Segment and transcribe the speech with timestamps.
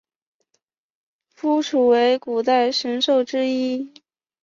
[1.35, 3.93] 夫诸为古代神兽之一。